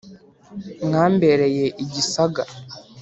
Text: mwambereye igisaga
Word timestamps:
mwambereye 0.85 1.65
igisaga 1.83 2.43